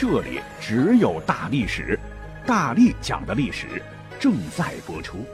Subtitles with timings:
[0.00, 1.98] 这里只有大历史，
[2.46, 3.82] 大力讲的历史
[4.20, 5.26] 正在播出。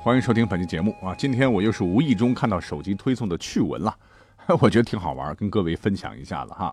[0.00, 1.12] 欢迎收听本期节目啊！
[1.18, 3.92] 今天我又是无意中看到手机推送的趣闻了，
[4.60, 6.72] 我觉得挺好玩，跟各位分享一下子哈。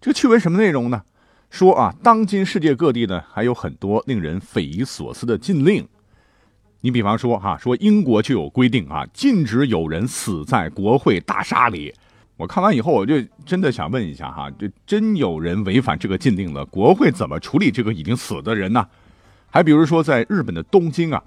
[0.00, 1.02] 这个趣闻什么内容呢？
[1.50, 5.86] 说啊，当今世界各地呢还有很多令人匪夷所思的禁令。
[6.80, 11.94] 你比方说哈，说英国就有规定啊，禁止有人死在国会大厦里。
[12.38, 18.86] 我看完以后，我就真的想问一下哈，这真有人违反这个禁令了，国会怎么处理这个已经死的人呢？
[19.50, 21.20] 还比如说，在日本的东京啊，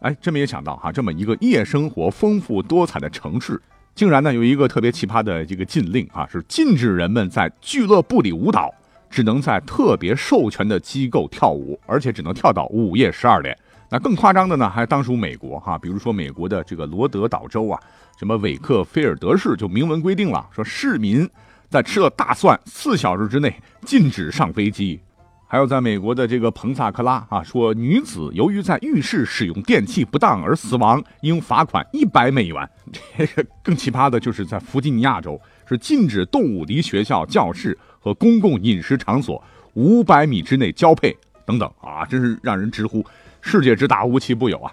[0.00, 3.58] 哎，真没有想到哈，这么一个夜生活丰富多彩的城市，
[3.94, 8.70] 竟然呢有一个特别奇葩的这个禁令啊，是禁止人们在俱乐部里舞蹈，
[9.08, 13.56] 只能在特别授权的机构跳舞，而且只能跳到午夜十二点。
[13.90, 17.80] 那更夸张的呢，还当属美国哈，比如说美国的这个罗德岛州啊。
[18.18, 21.28] 什么韦克菲尔德市就明文规定了，说市民
[21.70, 24.98] 在吃了大蒜四小时之内禁止上飞机。
[25.46, 32.68] 还有在美国的这个彭萨克拉啊，说女子由于在浴室使用电器不当而死亡，应罚款一百美元。
[33.16, 39.42] 这个更奇葩的就是在弗吉尼亚州，是禁止动物离学校、教室和公共饮食场所
[39.74, 43.02] 五百米之内交配等等啊，真是让人直呼
[43.48, 44.70] 世界之大无奇不有啊！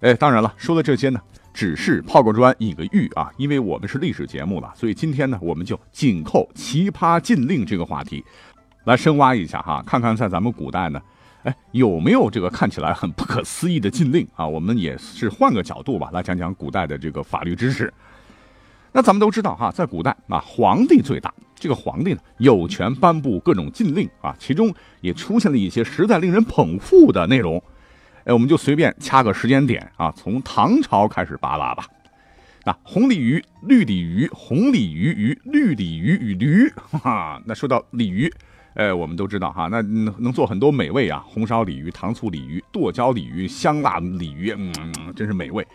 [0.00, 1.20] 哎，当然了，说的这些呢。
[1.52, 8.24] 只是泡个砖引个玉啊，因为我们是历史节目了，所以今天呢，我们就紧扣奇葩禁令这个话题，
[8.86, 11.00] 来深挖一下哈，看看在咱们古代呢，
[11.44, 14.44] 哎有没有这个看起来很不可思议的禁令啊？
[14.44, 17.94] 我们也是换个角度吧，来讲讲古代的这个法律知识。
[18.90, 27.62] 那咱们都知道哈，在古代啊，皇帝最大，这个皇帝呢有权颁布各种禁令啊，其中也出现了一些实在令人捧腹的内容。
[28.24, 31.86] 哎，我们就随便掐个时间点啊，从唐朝开始扒拉吧。
[32.64, 38.32] 那红鲤鱼、绿鲤鱼、红鲤鱼与绿鲤鱼与驴，哈，那说到鲤鱼，
[38.72, 44.72] 哎，我们都知道哈，那能能做很多美味啊，红烧鲤鱼、糖醋鲤鱼、剁椒鲤鱼、香辣鲤鱼，嗯，
[45.14, 45.66] 真是美味。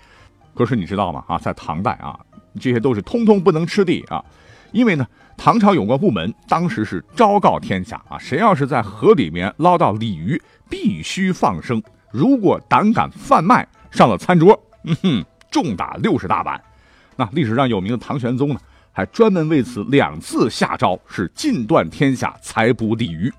[0.56, 1.24] 可是你知道吗？
[1.28, 2.20] 啊，在唐代啊，
[2.60, 4.26] 这些都是通通不能吃的啊，
[4.72, 5.06] 因为呢，
[5.38, 11.80] 唐朝有关部门当时是昭告天下啊，谁要是在河里面捞到鲤鱼，必须放生。
[12.12, 16.62] 如果胆敢贩卖，上了餐桌，嗯哼，重打六十大板。
[17.16, 18.60] 那历史上有名的唐玄宗呢，
[18.92, 23.32] 还专门为此两次下诏，是禁断天下采捕鲤鱼。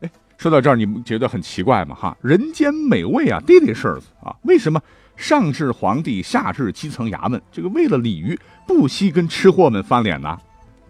[0.00, 1.94] 哎，说到这儿，你们觉得很奇怪吗？
[1.94, 4.80] 哈，人间美味啊，地理事儿啊，为什么
[5.16, 10.38] 上至皇帝，下至基层衙门，这个为了鲤鱼不惜跟吃货们翻脸呢？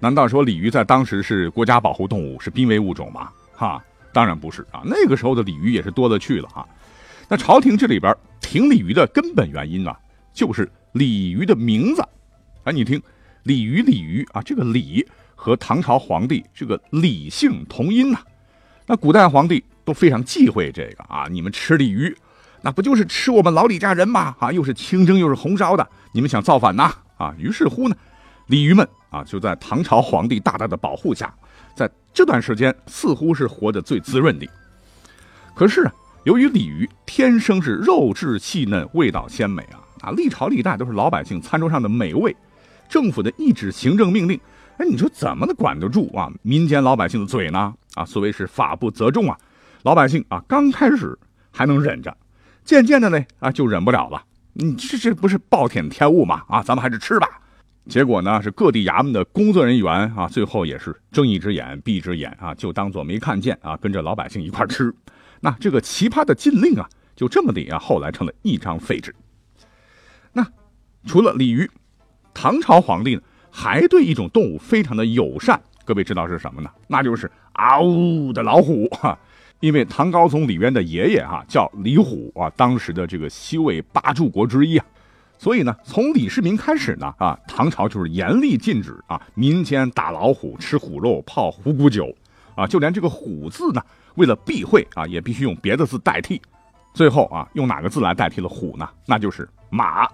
[0.00, 3.28] 难道说鲤鱼在当时是国家保护动物，是濒危物种吗？
[3.54, 3.82] 哈？
[4.12, 6.66] 当然不是啊，那个时候的鲤鱼也是多了去了哈。
[7.28, 9.96] 那朝廷这里边停鲤鱼的根本原因啊，
[10.32, 12.02] 就是鲤鱼的名字。
[12.64, 13.00] 哎，你听，
[13.44, 15.06] 鲤鱼鲤鱼啊，这个鲤
[15.36, 18.18] 和唐朝皇帝这个李姓同音呐。
[18.86, 22.12] 那古代皇帝都非常忌讳这个啊，你们吃鲤鱼，
[22.62, 24.34] 那不就是吃我们老李家人吗？
[24.40, 26.92] 啊，又是清蒸又是红烧的，你们想造反呐？
[27.16, 27.94] 啊，于是乎呢，
[28.48, 31.32] 鲤鱼们啊就在唐朝皇帝大大的保护下。
[31.76, 34.46] 在这段时间，似乎是活得最滋润的。
[35.54, 35.92] 可是啊，
[36.24, 42.34] 由于鲤鱼天生是肉质细嫩、味道鲜美啊，啊，历朝历代都是老百姓餐桌上的美味。
[42.88, 44.40] 政府的一纸行政命令，
[44.78, 46.30] 哎，你说怎么能管得住啊？
[46.42, 47.72] 民间老百姓的嘴呢？
[47.94, 49.38] 啊，所谓是法不责众啊。
[49.82, 51.18] 老百姓啊，刚开始
[51.50, 52.16] 还能忍着，
[52.64, 54.22] 渐渐的呢，啊，就忍不了了。
[54.52, 56.42] 你这这不是暴殄天物吗？
[56.48, 57.39] 啊，咱们还是吃吧。
[57.88, 64.94] 结果呢，是各地衙门的工作人员啊，最后也是睁一只眼闭一只眼啊，就当做没看见啊，跟着老百姓一块吃。
[65.40, 69.12] 那这个奇葩的禁令啊，就这么的啊，后来成了一张废纸。
[70.32, 70.46] 那
[71.06, 71.68] 除了鲤鱼，
[72.32, 75.60] 唐朝皇帝呢，还对一种动物非常的友善。
[75.84, 76.70] 各位知道是什么呢？
[76.86, 79.18] 那就是嗷呜的老虎哈。
[79.58, 84.86] 因为唐高宗李渊的爷爷哈叫李虎啊，当时的这个西魏八柱国之一啊。
[85.40, 92.14] 所以呢，从李世民开始呢，啊，唐朝就是严厉禁止啊，民间打老虎、吃虎肉、泡虎骨酒，
[92.54, 93.82] 啊，就连这个“虎”字呢，
[94.16, 96.42] 为了避讳啊，也必须用别的字代替。
[96.92, 98.86] 最后啊，用哪个字来代替了“虎”呢？
[99.06, 100.06] 那就是“马”。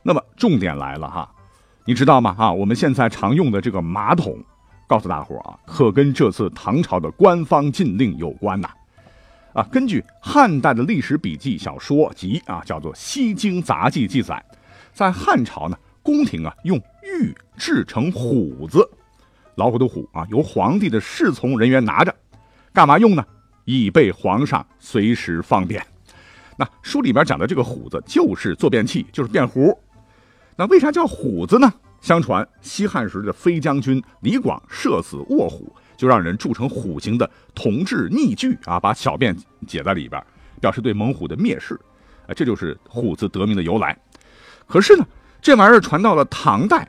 [0.00, 1.28] 那么重点来了哈，
[1.84, 2.32] 你知道吗？
[2.32, 4.38] 哈，我们现在常用的这个马桶，
[4.86, 8.70] 告诉大伙啊，可跟这次唐朝的官方禁令有关呐。
[9.54, 14.40] 啊，根据汉代的历史笔记小说集啊，叫做《西京杂记》记载，
[14.98, 18.84] 在汉朝呢，宫廷啊用玉制成虎子，
[19.54, 22.12] 老虎的虎啊，由皇帝的侍从人员拿着，
[22.72, 23.24] 干嘛用呢？
[23.64, 25.80] 以备皇上随时方便。
[26.56, 29.72] 那书里边讲的这个虎子就是坐便器，就是便壶。
[30.56, 31.72] 那为啥叫虎子呢？
[32.00, 40.20] 相传西汉时的飞将军李广射死卧虎，就让人铸成虎形的铜制逆具啊，把小便解在里边，
[40.60, 41.78] 表示对猛虎的蔑视。
[42.26, 43.96] 啊，这就是虎子得名的由来。
[44.68, 45.06] 可是呢，
[45.40, 46.88] 这玩意儿传到了唐代，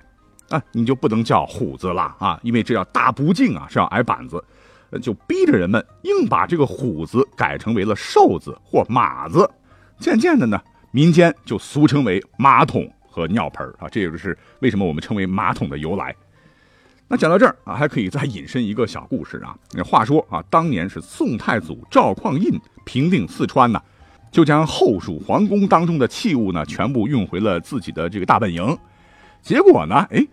[0.50, 4.44] 啊，你就不能叫虎子了啊，因为这叫大不敬啊，是要挨板子。
[5.02, 9.50] 就逼着人们硬把这个虎子改成为了瘦子或马子。
[10.00, 10.62] 渐渐的呢，
[10.92, 12.88] 民间就俗称为马桶。
[13.12, 16.16] 和尿盆啊，这就是为什么我们称为马桶的由来。
[17.08, 19.58] 那讲到这儿啊，还可以再引申一个小故事啊。
[19.84, 23.81] 话说啊，当年是宋太祖赵匡胤平定四川呢，
[24.31, 28.78] 就将后蜀皇宫当中的器物呢，全部运回了自己的这个大本营。
[29.42, 30.26] 结果呢，哎，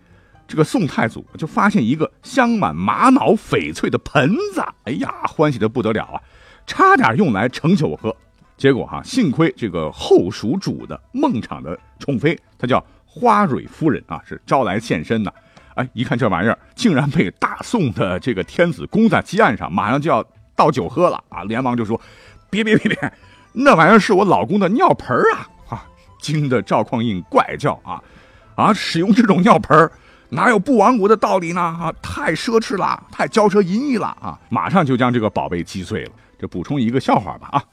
[0.47, 6.21] 这个宋太祖就发现一个镶满玛瑙翡翠的盆子，哎呀，欢喜的不得了啊，
[6.65, 8.15] 差点用来盛酒喝。
[8.57, 15.33] 结果哈，幸亏这个后蜀主的孟昶的宠妃，她叫花蕊夫人啊，是招来现身的。
[15.75, 21.43] 哎，一看这玩意儿，竟然被大宋的这个天子供在鸡案上，马上就要倒酒喝了啊！
[21.43, 22.01] 连忙就说
[22.49, 23.13] ：“别别别别，
[23.59, 25.85] 那玩意儿是我老公的尿盆啊！”啊，
[26.21, 28.01] 惊得赵匡胤怪叫啊
[28.55, 28.73] 啊！
[28.73, 29.89] 使用这种尿盆，
[30.29, 31.61] 哪有不亡国的道理呢？
[31.61, 34.39] 啊，太奢侈了，太骄奢淫逸了啊！
[34.49, 36.11] 马上就将这个宝贝击碎了。
[36.39, 37.63] 这补充一个笑话吧啊。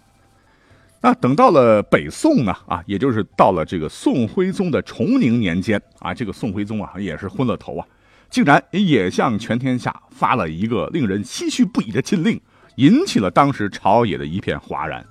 [1.03, 7.87] 那等到了北宋呢，啊，也就是到了这个宋徽宗的崇宁年间啊，这个宋徽宗啊也是昏了头啊，
[8.31, 12.41] 竟然也向全天下发了一个令人唏嘘不已的禁令，
[12.77, 15.05] 引起了当时朝野的一片哗然。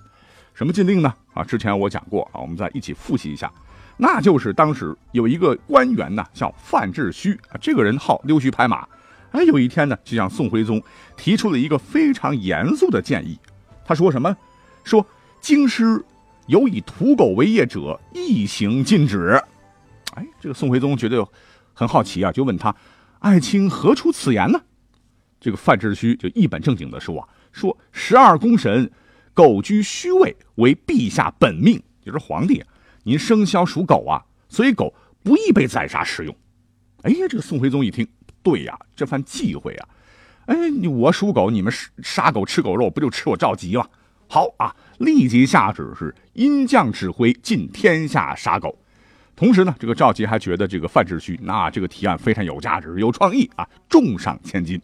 [0.54, 1.14] 什么禁令呢？
[1.34, 3.52] 啊，之前我讲过啊，我们再一起复习一下，
[3.98, 8.88] 那就是当时有一个官员呢，叫范志虚啊，这个人好溜须拍马，
[9.32, 10.82] 哎，有一天呢，就向宋徽宗
[11.18, 13.38] 提出了一个非常严肃的建议，
[13.86, 14.36] 他说什么？
[14.84, 15.06] 说。
[15.44, 16.02] 京师
[16.48, 19.32] 有以土狗为业者，一行禁止。
[20.14, 21.28] 哎，这个宋徽宗觉得
[21.74, 22.74] 很好奇啊，就问他
[23.20, 24.62] ：“爱卿何出此言呢？”
[25.42, 28.90] 这个范志虚就一本正经的说：“啊，说十二宫神，
[29.34, 32.64] 狗居虚位，为陛下本命，就是皇帝，
[33.04, 34.94] 您生肖属狗啊，所以狗
[35.24, 36.36] 不宜被宰杀食用。”
[37.04, 38.08] 哎呀，这个宋徽宗一听，
[38.42, 39.90] 对呀，这番忌讳啊，
[40.46, 40.56] 哎，
[40.90, 43.88] 我属狗，你们杀狗吃狗肉，不就吃我赵吉吗？
[44.30, 48.80] 好啊，立即下旨是因将指挥尽天下杀狗。
[49.36, 54.80] 同时呢，这个赵佶还觉得这个范志虚那这个提案非常有价值、有创意啊，重赏千金。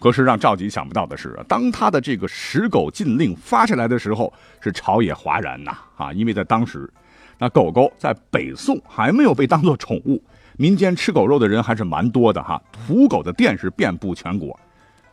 [0.00, 6.12] 可是让赵佶想不到的是，当他的这个食狗禁令发下来的时候，是朝野哗然呐啊！
[6.12, 6.90] 因为在当时，
[7.38, 10.22] 那狗狗在北宋还没有被当做宠物，
[10.56, 12.60] 民间吃狗肉的人还是蛮多的哈。
[12.72, 14.58] 土狗的店是遍布全国。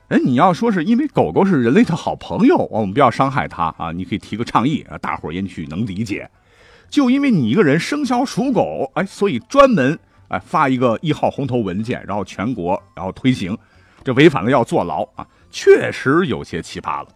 [0.08, 3.92] 哎，你要说是因为狗狗是人类的好朋友，我们不要伤害它啊！
[3.92, 6.30] 你可以提个倡议啊，大伙儿也许能理解。
[6.90, 10.00] 就因为你一个人生肖属狗，哎，所以专门
[10.30, 13.58] 哎发一个一号红头文件，然后全国然后推行，
[14.08, 17.10] 这违反了要坐牢啊，确实有些奇葩了。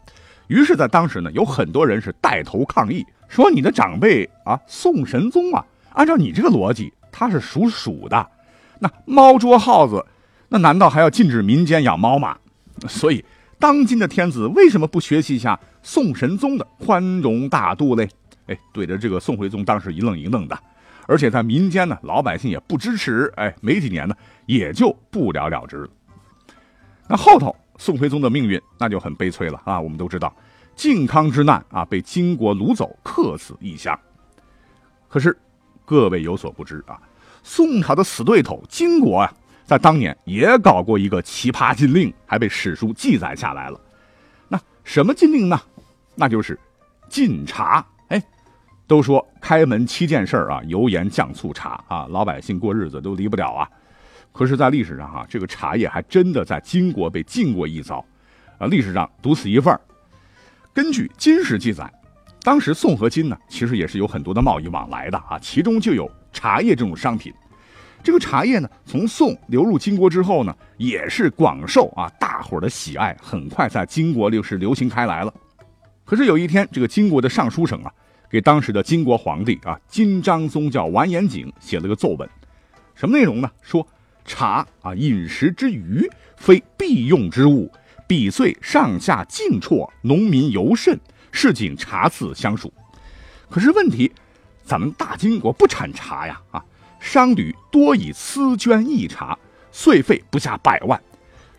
[0.47, 8.27] 于是，在当时呢，有很多人是带头抗议，说你的长辈啊，宋神宗啊，按照你这个逻辑，他是属鼠的，
[8.79, 10.05] 那猫捉耗子，
[10.49, 12.37] 那难道还要禁止民间养猫吗？
[12.89, 13.23] 所以，
[13.57, 18.09] 当今的天子为什么不学习一下宋神宗的宽容大度嘞？
[18.47, 20.59] 哎，对着这个宋徽宗当时一愣一愣的，
[21.07, 23.31] 而且在民间呢，老百姓也不支持。
[23.37, 24.13] 哎，没几年呢，
[24.45, 25.87] 也就不了了之了。
[27.11, 29.77] 那后头宋徽宗的命运那就很悲催了啊！
[29.79, 30.33] 我们都知道，
[30.77, 33.99] 靖康之难啊，被金国掳走，客死异乡。
[35.09, 35.37] 可是
[35.83, 36.97] 各位有所不知啊，
[37.43, 39.33] 宋朝的死对头金国啊。
[39.65, 43.79] 在当年也搞过一个奇葩禁令，还被史书记载下来了。
[44.47, 45.59] 那什么禁令呢？
[46.15, 46.57] 那就是
[47.09, 47.85] 禁茶。
[48.07, 48.21] 哎，
[48.87, 53.69] 都说开门七件事啊，油盐酱醋茶啊，老百姓过日子都离不了啊。
[54.31, 58.03] 可是，在历史上哈，这个茶叶还真的在金国被禁过一遭
[58.57, 58.67] 啊。
[58.67, 59.77] 历史上独此一份
[60.73, 61.91] 根据金史记载，
[62.41, 67.33] 当时宋和金呢，其实也是有很多的贸易往来的啊，其中就有茶叶这种商品。
[68.01, 75.31] 这个茶叶呢，从宋流入金国之后呢，也是广受啊大伙的喜爱，很快在金国就是流行开来了。
[76.03, 77.91] 可是有一天，这个金国的尚书省啊，
[78.29, 82.27] 给当时的金国皇帝啊金章宗叫完颜景写了个奏文，
[82.95, 83.51] 什么内容呢？
[83.61, 83.85] 说
[84.25, 87.71] 茶啊，饮食之余，非必用之物，
[88.07, 90.99] 比岁上下竞绰，农民尤甚，
[91.31, 92.71] 市井茶肆相属。
[93.49, 94.11] 可是问题，
[94.63, 96.63] 咱们大金国不产茶呀，啊，
[96.99, 99.37] 商旅多以私捐易茶，
[99.71, 101.01] 岁费不下百万，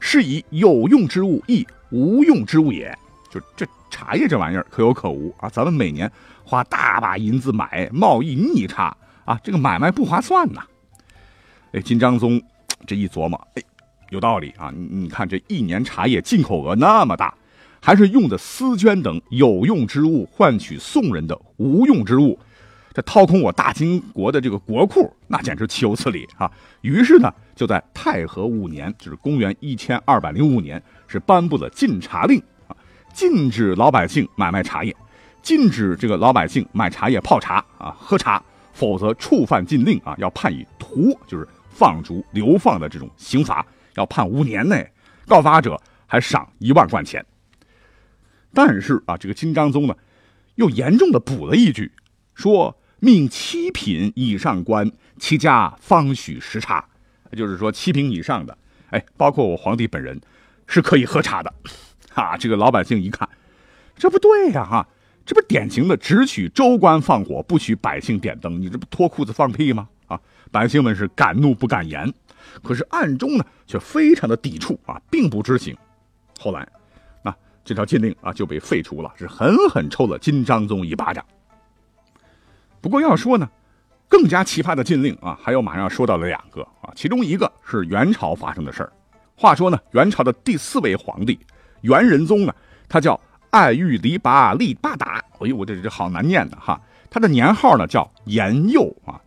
[0.01, 2.97] 是以有用之物亦无用之物也。
[3.31, 6.11] 就这茶叶这玩意儿可有可无啊，咱们每年
[6.45, 10.63] 花大把银子买贸易逆差啊，这个买卖不划算呐。
[11.73, 12.39] 哎，金章宗
[12.87, 13.63] 这一琢磨，哎，
[14.11, 14.71] 有道理啊！
[14.77, 17.35] 你你看，这一年茶叶进口额那么大，
[17.81, 22.39] 还是用的丝绢等有用之物换取宋人的无用之物，
[22.93, 26.51] 这掏空我大金国的这个国库，那简直岂有此理啊！
[26.83, 32.39] 于是呢，就在太和五年，就是公元一千二百零五年，是颁布了禁茶令
[32.69, 32.77] 啊，
[33.15, 34.95] 禁止老百姓买卖茶叶，
[35.41, 38.43] 禁止这个老百姓买茶叶泡茶啊喝茶，
[38.75, 41.49] 否则触犯禁令啊，要判以徒，就是。
[41.73, 44.89] 放逐、流放的这种刑罚要判五年内，
[45.27, 47.25] 告发者还赏一万贯钱。
[48.53, 49.97] 但是啊，这个金章宗呢，
[50.57, 51.91] 又严重的补了一句，
[52.35, 56.85] 说命七品以上官，其家方许食茶。
[57.37, 58.57] 就是说七品以上的，
[58.91, 60.21] 哎，包括我皇帝本人，
[60.67, 61.53] 是可以喝茶的。
[62.15, 63.27] 啊，这个老百姓一看，
[63.97, 64.87] 这不对呀，哈，
[65.25, 69.89] 这不典型的只许州官放火，不许百姓点灯，你这不脱裤子放屁吗？
[70.09, 70.21] 啊！
[70.53, 72.13] 百姓们是敢怒不敢言，
[72.63, 75.75] 可是暗中呢却非常的抵触啊，并不知情。
[76.39, 76.69] 后来，
[77.23, 81.25] 那这条禁令啊就被废除了，是狠狠抽了金章宗一巴掌。
[82.83, 83.49] 不过要说呢，
[84.09, 88.93] 更加奇葩的禁令啊，还有马上要说到了两个啊，其中一个是元朝发生的事儿。
[89.35, 91.39] 话说呢，元朝的第四位皇帝
[91.81, 92.55] 元仁宗呢，
[92.91, 93.19] 他叫
[93.49, 96.79] 爱玉黎拔利巴达，哎呦，我这这好难念的哈。
[97.09, 99.19] 他的年号呢叫延佑啊。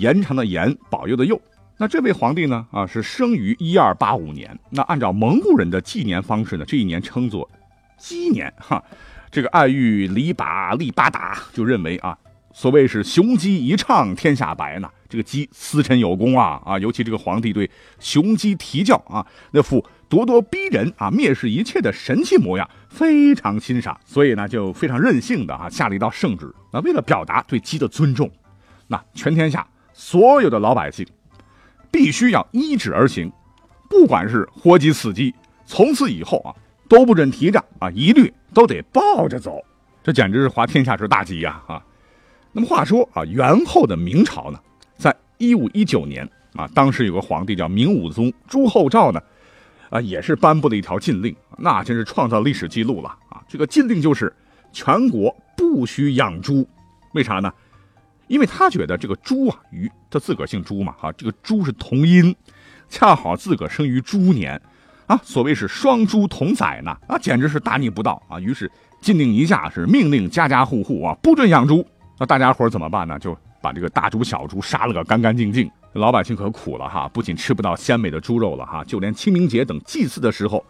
[0.00, 1.38] 延长的延，保佑的佑。
[1.76, 2.66] 那这位皇帝呢？
[2.70, 4.58] 啊，是生于一二八五年。
[4.70, 7.48] 那按照蒙古人的纪年方式呢，这一年称作
[7.98, 8.50] 鸡年。
[8.56, 8.82] 哈，
[9.30, 12.16] 这个爱玉黎拔利巴达就认为啊，
[12.54, 14.90] 所谓是雄鸡一唱天下白呢。
[15.06, 26.50] 这个鸡司晨有功啊啊，尤其这个皇帝对雄鸡啼叫啊，那副咄咄逼人啊，蔑视一切的神气模样，非常欣赏，所以呢，就非常任性的啊，下了一道圣旨。
[26.72, 28.30] 那为了表达对鸡的尊重，
[28.86, 29.66] 那全天下。
[30.00, 31.06] 所有的老百姓
[31.90, 33.30] 必须要依旨而行，
[33.90, 35.34] 不管是活鸡死鸡，
[35.66, 36.56] 从此以后啊
[36.88, 39.62] 都不准提着啊，一律都得抱着走。
[40.02, 41.62] 这简直是滑天下之大稽呀！
[41.66, 41.84] 啊，
[42.50, 44.58] 那么话说啊，元后的明朝呢，
[44.96, 49.20] 在一五一九年啊，当时有个皇帝叫明武宗朱厚照呢，
[49.90, 53.44] 啊，也是颁布了一条禁令，那真是创造历史记录了啊！
[53.46, 54.34] 这个禁令就是
[54.72, 56.66] 全国不许养猪，
[57.12, 57.52] 为啥呢？
[58.30, 62.32] 因为他觉得这个猪啊，与他自个儿姓朱嘛，哈，这个猪是同音，
[62.88, 64.58] 恰好自个儿生于猪年，
[65.06, 68.38] 啊，所谓是双猪同宰呢，啊，简直是大逆不道啊！
[68.38, 68.70] 于是
[69.00, 71.84] 禁令一下，是命令家家户户啊不准养猪。
[72.20, 73.18] 那大家伙怎么办呢？
[73.18, 75.68] 就把这个大猪小猪杀了个干干净净。
[75.94, 80.64] 老百姓可苦了哈，不仅吃不到鲜美的猪肉了哈，就连清明节等祭祀的时候，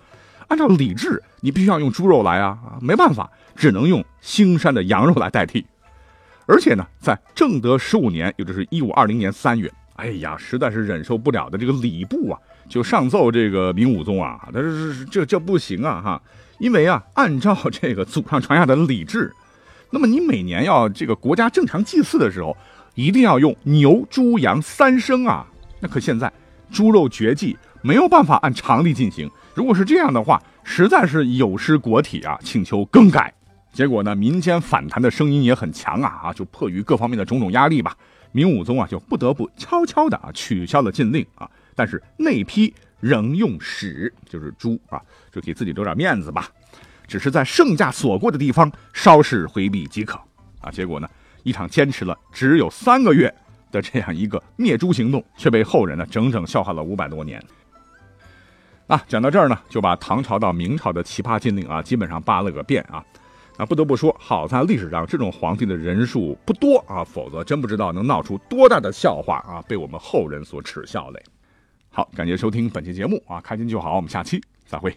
[0.49, 5.67] 按照礼制，你必须要用猪肉来啊，没办法，只能用腥膻的羊肉来代替。
[6.51, 12.37] 而且呢，在正德十五年，也就是一五二零年三月，哎呀，实在是忍受不了的这个礼部啊，
[12.69, 16.23] 就上奏这个明武宗啊，他说这这不行啊哈，
[16.59, 19.33] 因为啊，按照这个祖上传下的礼制，
[19.91, 22.57] 那么你每年要这个国家正常祭祀的时候，
[22.97, 25.47] 一定要用牛、猪、羊三牲啊。
[25.79, 26.33] 那可现在
[26.73, 29.31] 猪肉绝迹，没有办法按常理进行。
[29.55, 33.33] 如果是这样的话，实在是有失国体啊，请求更改。
[33.73, 36.33] 结果呢，民间反弹的声音也很强啊啊！
[36.33, 37.97] 就迫于各方面的种种压力吧，
[38.33, 41.49] 明武宗啊就不得不悄悄的啊取消了禁令啊。
[41.77, 45.01] 但是内批仍用屎，就是猪啊，
[45.31, 46.49] 就给自己留点面子吧。
[47.07, 50.21] 只是在圣驾所过的地方稍事回避即可
[50.61, 50.71] 啊。
[50.71, 51.09] 结果呢，
[51.45, 53.33] 一场坚持了只有三个月
[53.71, 57.41] 的这样一个灭猪行动，却被后人呢整整笑话了五百多年。
[58.89, 63.05] 啊，讲到这儿呢，就把唐朝到明朝的奇葩禁令啊，基本上扒了个遍啊。
[63.61, 71.23] 啊不得不说，好在历史上这种皇帝的人数不多啊，否则真不知道能闹出多大的笑话啊，被我们后人所耻笑嘞。
[71.91, 74.97] 好，感谢收听本期节目啊，开心就好，我们下期再会。